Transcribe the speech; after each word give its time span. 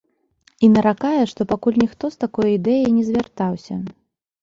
І 0.67 0.69
наракае, 0.75 1.19
што 1.33 1.47
пакуль 1.53 1.79
ніхто 1.83 2.05
з 2.17 2.21
такой 2.25 2.53
ідэяй 2.59 2.91
не 2.99 3.03
звяртаўся. 3.15 3.83